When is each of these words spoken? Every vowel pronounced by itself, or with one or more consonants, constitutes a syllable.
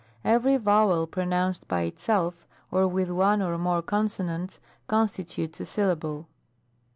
Every 0.25 0.57
vowel 0.57 1.05
pronounced 1.05 1.67
by 1.67 1.83
itself, 1.83 2.47
or 2.71 2.87
with 2.87 3.11
one 3.11 3.39
or 3.39 3.55
more 3.59 3.83
consonants, 3.83 4.59
constitutes 4.87 5.59
a 5.59 5.65
syllable. 5.67 6.25